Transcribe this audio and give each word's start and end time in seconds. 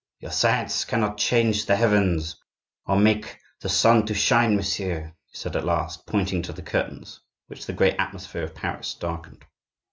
"Your 0.19 0.31
science 0.31 0.83
cannot 0.83 1.19
change 1.19 1.67
the 1.67 1.75
heavens 1.75 2.35
or 2.87 2.97
make 2.97 3.37
the 3.59 3.69
sun 3.69 4.03
to 4.07 4.15
shine, 4.15 4.55
messieurs," 4.55 5.11
he 5.27 5.37
said 5.37 5.55
at 5.55 5.63
last, 5.63 6.07
pointing 6.07 6.41
to 6.41 6.53
the 6.53 6.63
curtains 6.63 7.19
which 7.45 7.67
the 7.67 7.73
gray 7.73 7.91
atmosphere 7.97 8.41
of 8.41 8.55
Paris 8.55 8.95
darkened. 8.95 9.45